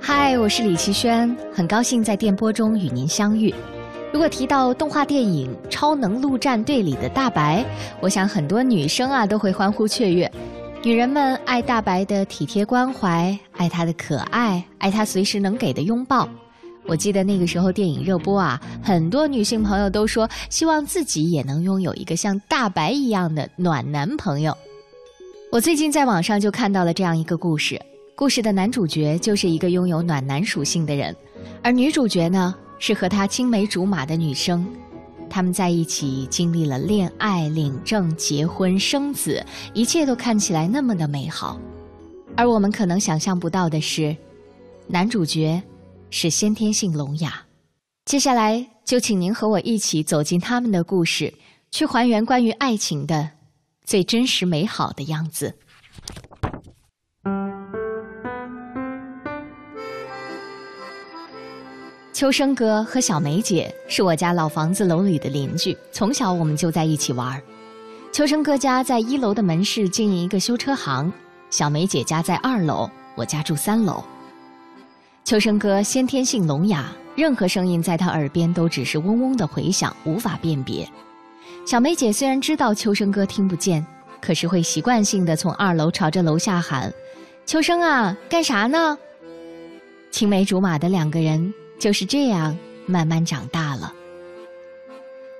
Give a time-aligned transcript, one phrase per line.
[0.00, 3.54] 嗨，我是李奇轩，很高兴在电波中与您相遇。
[4.12, 7.64] 如果提到动画电影《超能陆战队》里的大白，
[8.00, 10.30] 我想很多女生啊都会欢呼雀跃。
[10.82, 16.28] 女人们爱大白的体贴关怀，爱他的可爱，爱他随时能给的拥抱。
[16.86, 24.56] 我记得那个时候电影热播啊，很多女性朋友都说希望自己也能拥有一个像大白一样的暖男朋友。
[25.50, 27.80] 我最近在网上就看到了这样一个故事，
[28.16, 31.14] 故事的男主角就是一个拥有暖男属性的人，
[31.62, 34.66] 而女主角呢是和他青梅竹马的女生。
[35.28, 41.60] 他们在一起经历了恋爱、领证、结婚、生子，一切都看起来那么的美好。
[42.34, 44.16] 而我们可能想象不到的是，
[44.86, 45.62] 男主角
[46.08, 47.44] 是先天性聋哑。
[48.06, 51.34] 接下来就请您和我一起走进他们的故事，
[51.70, 53.28] 去还原关于爱情的
[53.84, 55.54] 最真实美好的样子。
[62.16, 67.38] 秋生哥和小梅姐是我家老房子楼里的邻居，从小我们就在一起玩。
[68.10, 71.12] 秋生哥家在一楼的门市经营一个修车行，
[71.50, 74.02] 小梅姐家在二楼，我家住三楼。
[75.24, 80.88] 秋生哥先天性聋哑，任何声音在他耳边都只是嗡嗡的回响，无法辨别。
[81.66, 83.86] 小梅姐虽然知道秋生哥听不见，
[84.22, 86.90] 可是会习惯性的从二楼朝着楼下喊
[87.44, 88.96] ：“秋生啊，干啥呢？”
[90.10, 91.52] 青梅竹马的两个人。
[91.78, 93.92] 就是这样慢慢长大了。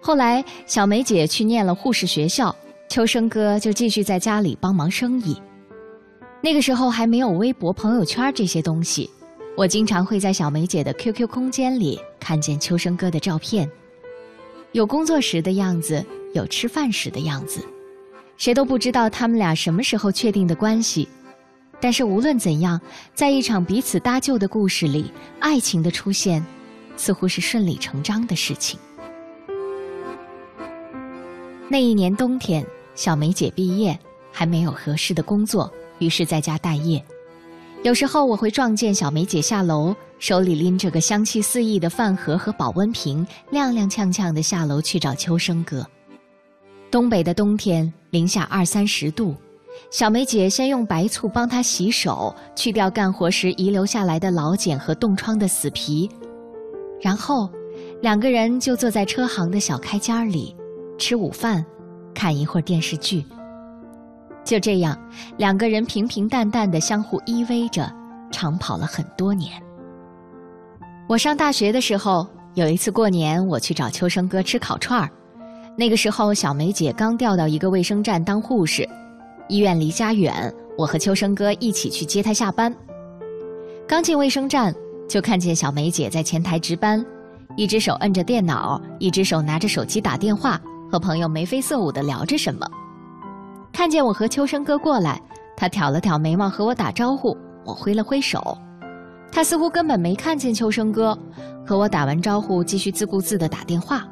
[0.00, 2.54] 后来，小梅姐去念了护士学校，
[2.88, 5.40] 秋生哥就继续在家里帮忙生意。
[6.40, 9.10] 那个时候还没有微博、朋友圈这些东西，
[9.56, 13.68] 我经常会在小梅姐的 QQ 空间里看见秋生哥的照片，
[14.70, 17.60] 有工作时的样子，有吃饭时的样子，
[18.36, 21.08] 谁都不知道他们俩什么时候确定的关系。
[21.80, 22.80] 但是无论怎样，
[23.14, 25.10] 在一场彼此搭救的故事里，
[25.40, 26.44] 爱情的出现，
[26.96, 28.78] 似乎是顺理成章的事情。
[31.68, 32.64] 那一年冬天，
[32.94, 33.98] 小梅姐毕业，
[34.32, 37.04] 还没有合适的工作，于是在家待业。
[37.82, 45.86] 有时候我会撞见小梅姐下楼，手里拎着个香气四溢的饭盒和保温瓶，踉踉跄跄地下楼去找秋生哥。
[46.90, 49.36] 东北的冬天，零下二三十度。
[49.90, 56.10] 小梅姐先用白醋帮他洗手，去掉干活时遗留下来的老茧和冻疮的死皮，
[57.00, 57.48] 然后
[58.02, 60.54] 两个人就坐在车行的小开间里，
[60.98, 61.64] 吃午饭，
[62.14, 63.24] 看一会儿电视剧。
[64.44, 64.96] 就这样，
[65.38, 67.90] 两个人平平淡淡的相互依偎着，
[68.30, 69.50] 长跑了很多年。
[71.08, 75.10] 我上大学的时候，有一次过年，我去找秋生哥吃烤串儿，
[75.76, 78.88] 那个时候小梅姐刚调到一个卫生站当护士。
[79.48, 82.74] 医院离家远，我和秋生哥一起去接他下班。
[83.86, 84.74] 刚进卫生站，
[85.08, 87.04] 就看见小梅姐在前台值班，
[87.56, 92.66] 一只手摁着电脑，一只手拿着手机打电话，和朋友眉飞色舞地聊着什么。
[93.72, 95.20] 看见我和秋生哥过来，
[95.56, 98.58] 她挑了挑眉毛和我打招呼，我挥了挥手。
[99.30, 101.16] 她似乎根本没看见秋生哥，
[101.64, 104.02] 和我打完招呼，继续自顾自地打电话。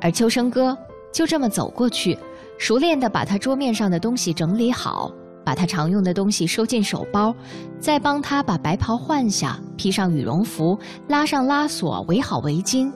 [0.00, 0.76] 而秋生哥
[1.12, 2.16] 就这么走过去。
[2.58, 5.10] 熟练地把他桌面上的东西整理好，
[5.44, 7.34] 把他常用的东西收进手包，
[7.78, 12.92] 再帮他把白袍换下，披上羽绒服，拉上拉锁，围好围巾，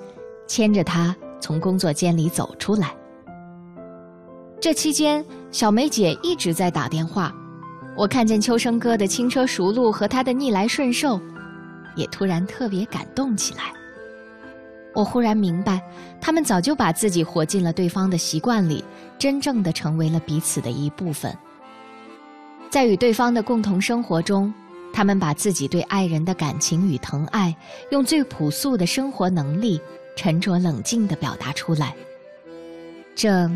[0.48, 2.94] 牵着他从工作间里走出来。
[4.60, 7.32] 这期间，小梅姐一直在打电话，
[7.96, 11.20] 我看见秋生哥的轻车熟路和他的逆来顺受，
[11.94, 13.72] 也突然特别感动起来。
[14.94, 15.80] 我忽然明白，
[16.20, 18.84] 他们早就把自己活进了对方的习惯里，
[19.18, 21.36] 真正的成为了彼此的一部分。
[22.70, 24.52] 在与对方的共同生活中，
[24.92, 27.54] 他们把自己对爱人的感情与疼爱，
[27.90, 29.80] 用最朴素的生活能力，
[30.16, 31.94] 沉着冷静地表达出来。
[33.14, 33.50] 这，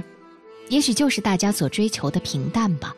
[0.69, 2.95] 也许就是大家所追求的平淡吧。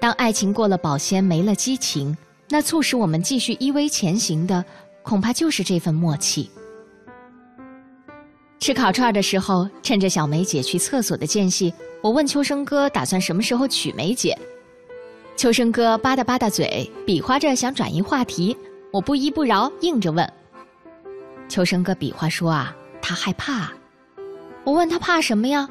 [0.00, 2.16] 当爱情过了保鲜，没了激情，
[2.48, 4.64] 那促使我们继续依偎前行的，
[5.02, 6.50] 恐怕就是这份默契。
[8.64, 11.70] 吃烤串的时候，趁着小梅姐去厕所的间隙，
[12.00, 14.34] 我问秋生哥打算什么时候娶梅姐。
[15.36, 18.56] 秋生哥吧嗒吧嗒嘴，比划着想转移话题，
[18.90, 20.26] 我不依不饶，硬着问。
[21.46, 23.70] 秋生哥比划说啊，他害怕。
[24.64, 25.68] 我问他怕什么呀？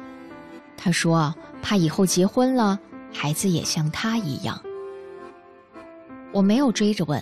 [0.76, 2.78] 他说怕以后结婚了，
[3.12, 4.62] 孩子也像他一样。
[6.30, 7.20] 我没有追着问，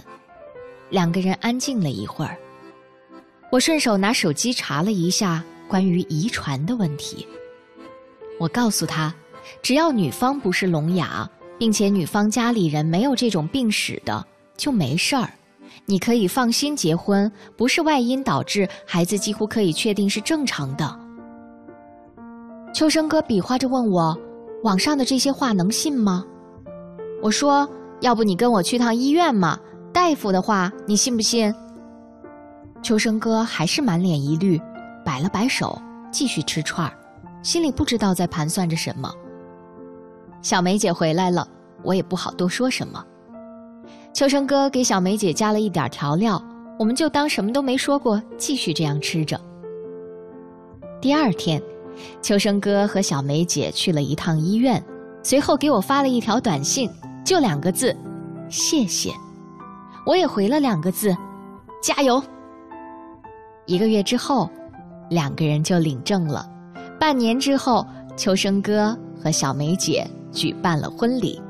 [0.91, 2.37] 两个人安静了一会儿。
[3.51, 5.43] 我顺手拿手机查了一下。
[5.73, 7.27] 关于遗传的问题，
[8.39, 9.11] 我告诉他，
[9.63, 11.27] 只要女方不是聋哑，
[11.59, 14.23] 并且女方家里人没有这种病史的，
[14.55, 15.31] 就没事儿，
[15.87, 21.01] 你可以放心结婚，不是外因导致，孩子几乎可以确定是正常的。
[22.75, 24.15] 秋生哥比划着问我，
[24.65, 26.23] 网上的这些话能信吗？
[27.23, 27.67] 我说，
[28.03, 29.59] 要不你跟我去趟医院嘛，
[29.91, 31.51] 大夫的话你信不信？
[32.83, 34.61] 秋生哥还是满脸疑虑，
[35.05, 36.93] 摆了摆手，继续吃串儿，
[37.43, 39.13] 心里不知道在盘算着什么。
[40.41, 41.47] 小梅姐回来了，
[41.83, 43.05] 我也不好多说什么。
[44.13, 46.43] 秋生哥给小梅姐加了一点调料，
[46.79, 49.41] 我们就当什么都没说过，继续这样吃着。
[51.01, 51.63] 第二天，
[52.21, 54.83] 秋生哥和小梅姐去了一趟医院，
[55.23, 56.91] 随后给我发了一条短信，
[57.25, 57.97] 就两个字：
[58.49, 59.11] 谢谢。
[60.05, 61.17] 我也回了两个字：
[61.83, 62.23] 加油。
[63.67, 64.51] 一个月之后，
[65.13, 66.47] 两个人就领证了。
[66.99, 67.87] 半年之后，
[68.17, 71.41] 秋生哥和小梅姐举办了婚礼。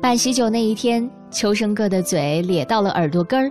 [0.00, 3.50] 办喜酒那一天，秋生哥的嘴咧到了耳朵根儿。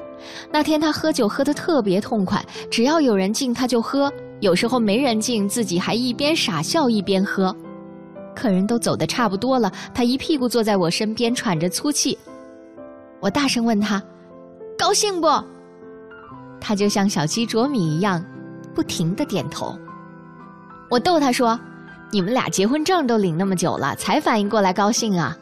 [0.51, 7.55] 那天他喝酒喝得特别痛快，只要有人敬他就喝，有时候没人敬，自己还一边傻笑一边喝。
[8.35, 12.17] 客人都走得差不多了，他一屁股坐在我身边，喘着粗气。
[13.19, 14.01] 我大声问他
[14.77, 15.27] ：“高兴不？”
[16.61, 18.23] 他就像小鸡啄米一样，
[18.77, 19.75] 不停的点头。
[20.87, 21.59] 我逗他说
[22.13, 25.35] ：“你们俩结婚证都领那么久了，才反应过来高兴啊？”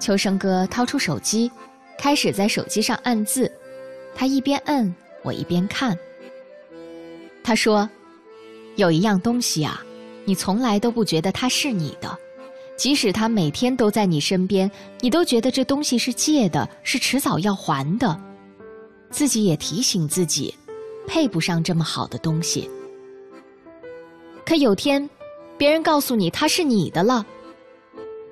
[0.00, 1.52] 秋生哥掏出手机，
[1.98, 3.52] 开始在手机上按字。
[4.14, 5.94] 他一边摁，我一边看。
[7.42, 7.86] 他说
[8.76, 9.82] ：“有一样东西啊，
[10.24, 12.18] 你从来都不觉得它是你的，
[12.74, 18.18] 即使它每天都在你身边，你都觉得这东西是借的，是迟早要还的。”
[19.12, 20.54] 自己也提醒自己，
[21.06, 22.70] 配不上这么好的东西。
[24.44, 25.08] 可有天，
[25.56, 27.24] 别人告诉你它是你的了，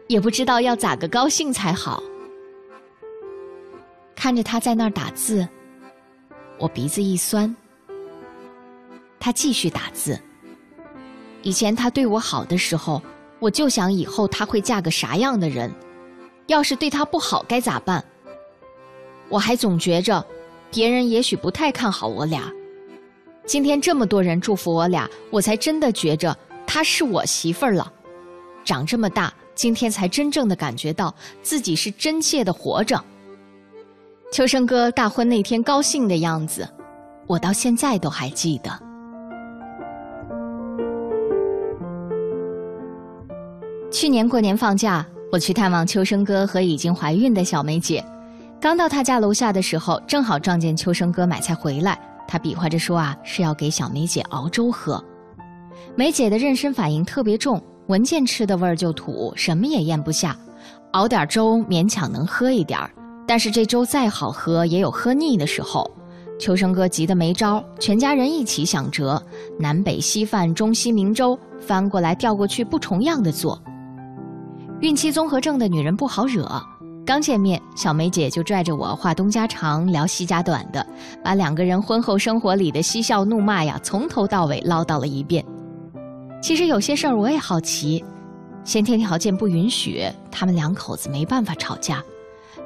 [0.08, 2.02] 也不知道要咋个高兴才好。
[4.14, 5.48] 看着他在那儿打字，
[6.58, 7.54] 我鼻子一酸。
[9.18, 10.18] 他继续打字。
[11.42, 13.02] 以前他对我好的时候，
[13.40, 15.72] 我就想以后他会嫁个啥样的人，
[16.46, 18.04] 要是对他不好该咋办？
[19.28, 20.24] 我还总觉着。
[20.70, 22.50] 别人也许不太看好我俩，
[23.44, 26.36] 今天这么多人祝福我俩，我才真的觉着
[26.66, 27.92] 她是我媳妇儿了。
[28.64, 31.12] 长这么大，今天才真正的感觉到
[31.42, 33.02] 自己是真切的活着。
[34.32, 36.66] 秋生哥大婚那天高兴的样子，
[37.26, 38.70] 我到现在都还记得。
[43.90, 48.02] 去年过年放假，我去探望秋生哥和已经怀孕的小梅姐。
[48.60, 51.98] 刚到他家楼下的时候，正好撞见秋生哥买菜回来。
[52.32, 55.04] 他比划着说：“啊，是要给小梅姐熬粥喝。”
[55.94, 60.34] 梅姐的妊娠反应特别重，闻见吃的味儿就吐，什么也咽不下。
[60.92, 62.90] 熬点粥勉强能喝一点儿，
[63.28, 65.86] 但是这粥再好喝，也有喝腻的时候。
[66.40, 69.22] 秋生哥急得没招，全家人一起想辙，
[69.58, 73.62] 南北稀饭、中西名粥，翻过来调过去，不重样的做。
[74.80, 76.50] 孕期综合症的女人不好惹。
[77.04, 80.86] 刚见面，小梅姐就拽着我话东家长聊西家短的，
[81.22, 85.44] 把两个人婚后生活里的嬉笑怒骂呀，从头到尾唠叨了一遍。
[86.40, 88.04] 其实有些事儿我也好奇，
[88.62, 92.02] 先天条件不允许，他们两口子没办法吵架，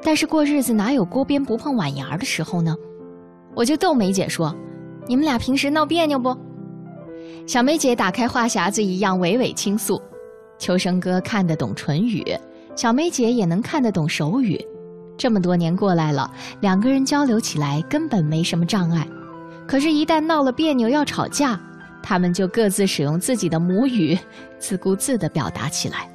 [0.03, 2.77] 但是过日子哪有锅边不碰碗沿儿的时候呢？
[3.55, 4.55] 我就逗梅姐说
[5.09, 6.37] ：“你们俩平时闹别扭不？”
[7.49, 10.01] 小梅姐打开话匣子一样娓娓倾诉，
[10.59, 12.23] 秋生哥看得懂唇语。
[12.77, 14.63] 小梅姐也能看得懂手语，
[15.17, 16.31] 这么多年过来了，
[16.61, 19.09] 两个人交流起来根本没什么障碍。
[19.67, 21.59] 可是，一旦闹了别扭要吵架，
[22.03, 24.17] 他们就各自使用自己的母语，
[24.59, 26.07] 自顾自地表达起来。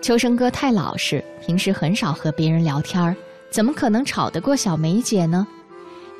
[0.00, 3.14] 秋生哥太老实，平时很少和别人聊天
[3.50, 5.44] 怎么可能吵得过小梅姐呢？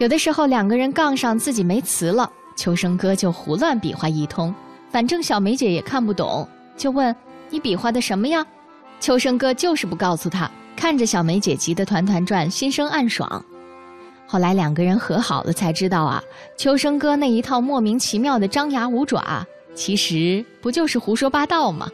[0.01, 4.53] 有的时候两个人杠上，自己没词了，秋生哥就胡乱比划一通，
[4.91, 7.15] 反正小梅姐也看不懂，就问
[7.49, 8.45] ：“你比划的什么呀？”
[9.05, 13.45] 秋生哥就是不告诉他，看着小梅姐急得团团转，心生暗爽。
[14.27, 16.25] 后来两个人和好了，才知道啊，
[16.57, 21.87] 秋生哥那一套莫名其妙的张牙舞爪，其实不就是胡说八道吗？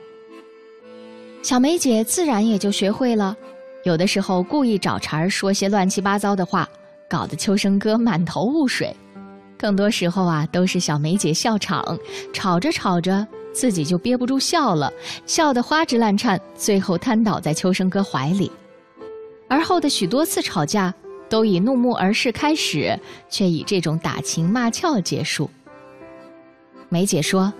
[1.43, 3.37] 小梅姐自然也就学会了，
[3.83, 6.69] 有的时候故意找茬儿说些乱七八糟的话，
[7.09, 8.95] 搞得秋生哥满头雾水。
[9.59, 11.99] 更多时候啊，都是小梅姐笑场，
[12.33, 13.26] 吵着吵着。
[13.52, 14.92] 自己就憋不住笑了，
[15.26, 18.50] 笑得花枝乱颤，最后瘫倒在秋生哥怀里。
[19.49, 20.95] 而后的许多次吵架，
[21.28, 25.50] 都以怒目而视开始，却以这种打情骂俏结束。
[26.88, 27.52] 梅姐说：“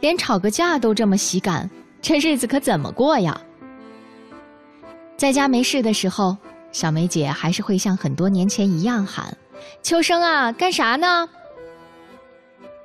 [0.00, 1.68] 连吵个架都这么喜感，
[2.00, 3.40] 这日子可怎么过呀？”
[5.16, 6.36] 在家没事的时候，
[6.72, 9.36] 小梅姐还是会像很多年前一样喊
[9.82, 11.28] ：“秋生啊，干啥呢？”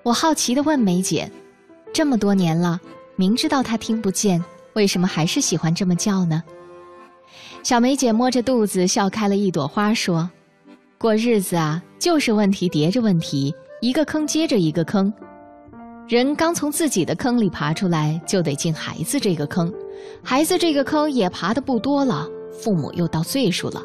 [0.03, 1.31] 我好奇的问梅姐
[1.94, 2.79] ：“这么多年了，
[3.15, 6.44] 明知道他听不见，为什么还是喜欢这么叫呢？”
[7.63, 10.29] 小梅姐摸着肚子笑开了一朵花，说
[10.98, 15.12] ：“过日子啊，就是问题叠着问题，一个坑接着一个坑。
[16.08, 19.74] 人刚从自己的坑里爬出来，就得进孩子这个坑，
[20.24, 23.84] 孩子这个坑也爬的不多了，父母又到岁数了。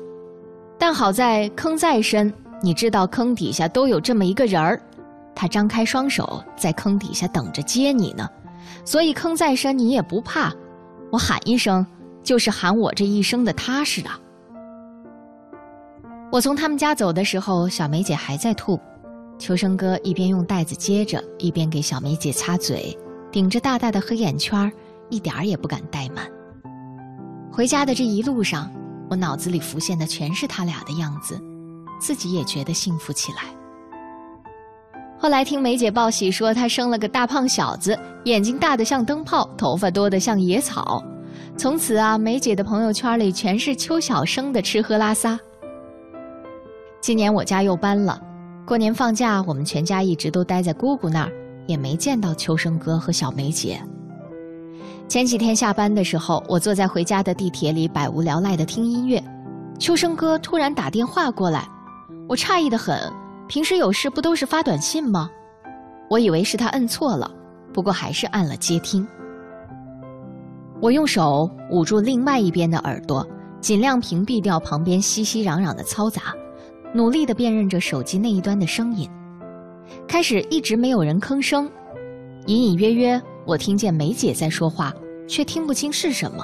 [0.78, 2.32] 但好在坑再深，
[2.62, 4.80] 你知道坑底下都有这么一个人儿，
[5.34, 8.28] 他张开双手在坑底下等着接你呢，
[8.84, 10.52] 所以坑再深你也不怕，
[11.10, 11.84] 我喊一声。”
[12.24, 14.16] 就是喊我这一生的踏实啊。
[16.30, 18.78] 我从他们家走的时候，小梅姐还在吐，
[19.40, 22.96] 秋生哥一边用袋子接着，一边给小梅姐擦嘴，
[23.32, 24.72] 顶着大大的黑眼圈
[25.10, 26.24] 一点儿也不敢怠慢。
[27.50, 28.70] 回家的这一路上，
[29.10, 31.36] 我脑子里浮现的全是他俩的样子，
[32.00, 33.42] 自己也觉得幸福起来。
[35.22, 41.00] 后来听梅姐报喜说，她生了个大胖小子，眼睛大的像灯泡，头发多的像野草。
[41.56, 45.38] 从此啊，梅姐的朋友圈里全是邱小生的吃喝拉撒。
[47.00, 48.20] 今年我家又搬了，
[48.66, 51.30] 过年放假，我们全家一直都待在姑姑那儿，
[51.68, 53.80] 也没见到秋生哥和小梅姐。
[55.06, 59.22] 前几天下班的时候，我坐在回家的地铁里，百无聊赖的听音乐，
[59.78, 61.64] 秋生哥突然打电话过来，
[62.28, 62.98] 我诧异的很。
[63.52, 65.30] 平时有事不都是发短信吗？
[66.08, 67.30] 我以为是他摁错了，
[67.70, 69.06] 不过还是按了接听。
[70.80, 73.28] 我用手捂住另外一边的耳朵，
[73.60, 76.34] 尽量屏蔽掉旁边熙熙攘攘的嘈杂，
[76.94, 79.06] 努力地辨认着手机那一端的声音。
[80.08, 81.70] 开始一直没有人吭声，
[82.46, 84.94] 隐隐约约我听见梅姐在说话，
[85.28, 86.42] 却听不清是什么。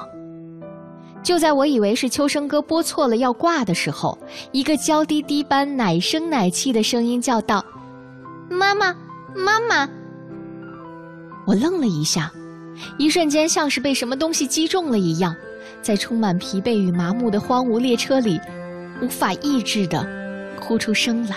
[1.21, 4.17] 就在我以为是秋生哥拨错了要挂的时候，
[4.51, 7.63] 一个娇滴滴般奶声奶气的声音叫道
[8.49, 8.95] ：“妈妈，
[9.35, 9.87] 妈妈！”
[11.45, 12.31] 我愣了一下。
[12.97, 15.35] 一瞬间，像是被什么东西击中了一样，
[15.81, 18.39] 在充满疲惫与麻木的荒芜列车里，
[19.01, 20.07] 无法抑制的
[20.61, 21.35] 哭出声来。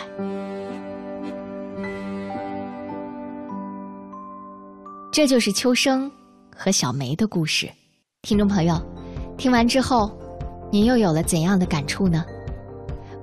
[5.10, 6.10] 这就是秋生
[6.56, 7.68] 和小梅的故事。
[8.22, 8.80] 听众朋友，
[9.36, 10.10] 听完之后，
[10.70, 12.24] 您又有了怎样的感触呢？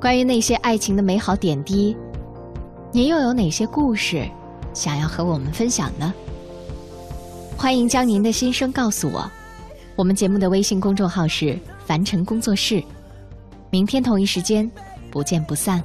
[0.01, 1.95] 关于那些爱情的美好点滴，
[2.91, 4.27] 您又有哪些故事
[4.73, 6.13] 想要和我们分享呢？
[7.57, 9.29] 欢迎将您的心声告诉我，
[9.95, 12.83] 我们节目的微信公众号是凡尘工作室。
[13.69, 14.69] 明天同一时间，
[15.11, 15.83] 不见不散。